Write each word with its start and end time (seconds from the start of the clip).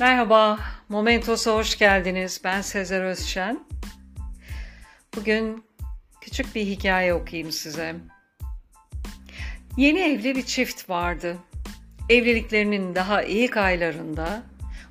Merhaba, 0.00 0.58
Momentos'a 0.88 1.54
hoş 1.54 1.78
geldiniz. 1.78 2.40
Ben 2.44 2.60
Sezer 2.60 3.04
Özşen. 3.04 3.60
Bugün 5.16 5.64
küçük 6.20 6.54
bir 6.54 6.66
hikaye 6.66 7.14
okuyayım 7.14 7.52
size. 7.52 7.94
Yeni 9.76 10.00
evli 10.00 10.36
bir 10.36 10.42
çift 10.42 10.90
vardı. 10.90 11.36
Evliliklerinin 12.08 12.94
daha 12.94 13.22
ilk 13.22 13.56
aylarında 13.56 14.42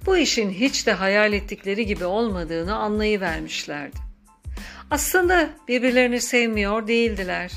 bu 0.05 0.17
işin 0.17 0.49
hiç 0.49 0.87
de 0.87 0.93
hayal 0.93 1.33
ettikleri 1.33 1.85
gibi 1.85 2.05
olmadığını 2.05 2.75
anlayıvermişlerdi. 2.75 3.97
Aslında 4.91 5.49
birbirlerini 5.67 6.21
sevmiyor 6.21 6.87
değildiler. 6.87 7.51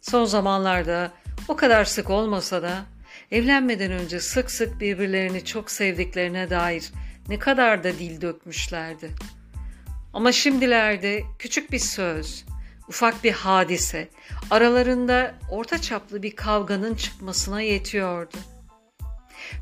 Son 0.00 0.24
zamanlarda 0.24 1.12
o 1.48 1.56
kadar 1.56 1.84
sık 1.84 2.10
olmasa 2.10 2.62
da 2.62 2.91
evlenmeden 3.32 3.92
önce 3.92 4.20
sık 4.20 4.50
sık 4.50 4.80
birbirlerini 4.80 5.44
çok 5.44 5.70
sevdiklerine 5.70 6.50
dair 6.50 6.92
ne 7.28 7.38
kadar 7.38 7.84
da 7.84 7.92
dil 7.92 8.20
dökmüşlerdi. 8.20 9.10
Ama 10.12 10.32
şimdilerde 10.32 11.22
küçük 11.38 11.72
bir 11.72 11.78
söz, 11.78 12.44
ufak 12.88 13.24
bir 13.24 13.32
hadise 13.32 14.08
aralarında 14.50 15.34
orta 15.50 15.80
çaplı 15.80 16.22
bir 16.22 16.36
kavganın 16.36 16.94
çıkmasına 16.94 17.60
yetiyordu. 17.60 18.36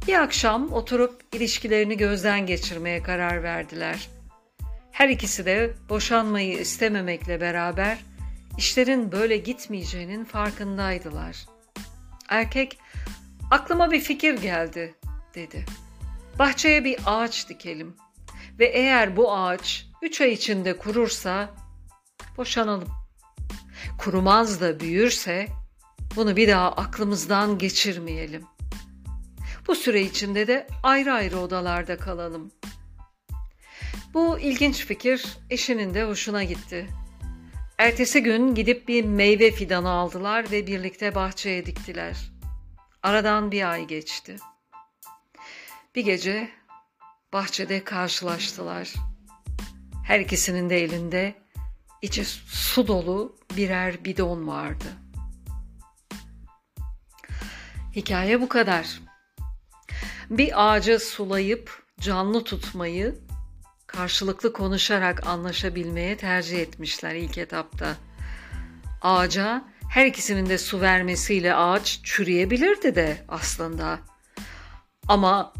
Bir 0.08 0.22
akşam 0.22 0.72
oturup 0.72 1.22
ilişkilerini 1.32 1.96
gözden 1.96 2.46
geçirmeye 2.46 3.02
karar 3.02 3.42
verdiler. 3.42 4.08
Her 4.92 5.08
ikisi 5.08 5.46
de 5.46 5.70
boşanmayı 5.88 6.58
istememekle 6.58 7.40
beraber 7.40 7.98
işlerin 8.58 9.12
böyle 9.12 9.36
gitmeyeceğinin 9.36 10.24
farkındaydılar. 10.24 11.36
Erkek 12.28 12.78
Aklıma 13.50 13.90
bir 13.90 14.00
fikir 14.00 14.34
geldi, 14.34 14.94
dedi. 15.34 15.64
Bahçeye 16.38 16.84
bir 16.84 16.98
ağaç 17.06 17.48
dikelim 17.48 17.96
ve 18.58 18.66
eğer 18.66 19.16
bu 19.16 19.32
ağaç 19.32 19.86
üç 20.02 20.20
ay 20.20 20.32
içinde 20.32 20.76
kurursa 20.76 21.50
boşanalım. 22.36 22.88
Kurumaz 23.98 24.60
da 24.60 24.80
büyürse 24.80 25.46
bunu 26.16 26.36
bir 26.36 26.48
daha 26.48 26.72
aklımızdan 26.72 27.58
geçirmeyelim. 27.58 28.44
Bu 29.66 29.74
süre 29.74 30.02
içinde 30.02 30.46
de 30.46 30.66
ayrı 30.82 31.12
ayrı 31.12 31.38
odalarda 31.38 31.96
kalalım. 31.96 32.52
Bu 34.14 34.38
ilginç 34.38 34.86
fikir 34.86 35.26
eşinin 35.50 35.94
de 35.94 36.04
hoşuna 36.04 36.44
gitti. 36.44 36.86
Ertesi 37.78 38.22
gün 38.22 38.54
gidip 38.54 38.88
bir 38.88 39.04
meyve 39.04 39.50
fidanı 39.50 39.90
aldılar 39.90 40.50
ve 40.50 40.66
birlikte 40.66 41.14
bahçeye 41.14 41.66
diktiler.'' 41.66 42.39
Aradan 43.02 43.50
bir 43.50 43.70
ay 43.70 43.86
geçti. 43.86 44.36
Bir 45.94 46.04
gece 46.04 46.50
bahçede 47.32 47.84
karşılaştılar. 47.84 48.94
Her 50.06 50.20
ikisinin 50.20 50.70
de 50.70 50.84
elinde 50.84 51.34
içi 52.02 52.24
su 52.24 52.86
dolu 52.86 53.36
birer 53.56 54.04
bidon 54.04 54.46
vardı. 54.46 54.84
Hikaye 57.96 58.40
bu 58.40 58.48
kadar. 58.48 59.00
Bir 60.30 60.66
ağacı 60.66 60.98
sulayıp 60.98 61.82
canlı 62.00 62.44
tutmayı 62.44 63.18
karşılıklı 63.86 64.52
konuşarak 64.52 65.26
anlaşabilmeye 65.26 66.16
tercih 66.16 66.58
etmişler 66.58 67.14
ilk 67.14 67.38
etapta. 67.38 67.96
Ağaca 69.02 69.64
her 69.90 70.06
ikisinin 70.06 70.48
de 70.48 70.58
su 70.58 70.80
vermesiyle 70.80 71.54
ağaç 71.54 72.00
çürüyebilirdi 72.02 72.94
de 72.94 73.16
aslında. 73.28 73.98
Ama 75.08 75.52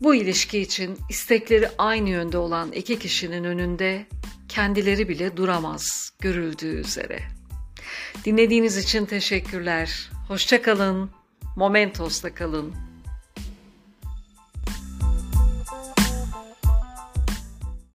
bu 0.00 0.14
ilişki 0.14 0.58
için 0.58 0.98
istekleri 1.10 1.68
aynı 1.78 2.08
yönde 2.10 2.38
olan 2.38 2.72
iki 2.72 2.98
kişinin 2.98 3.44
önünde 3.44 4.06
kendileri 4.48 5.08
bile 5.08 5.36
duramaz 5.36 6.12
görüldüğü 6.20 6.80
üzere. 6.80 7.20
Dinlediğiniz 8.24 8.76
için 8.76 9.06
teşekkürler. 9.06 10.10
Hoşçakalın. 10.28 11.10
Momentos'ta 11.56 12.34
kalın. 12.34 12.74